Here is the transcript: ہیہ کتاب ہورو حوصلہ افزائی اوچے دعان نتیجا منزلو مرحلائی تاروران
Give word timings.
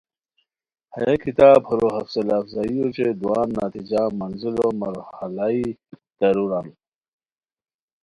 ہیہ 0.95 1.13
کتاب 1.23 1.61
ہورو 1.69 1.87
حوصلہ 1.95 2.35
افزائی 2.41 2.75
اوچے 2.81 3.07
دعان 3.21 3.49
نتیجا 3.59 4.01
منزلو 4.19 4.67
مرحلائی 4.79 5.63
تاروران 6.17 6.67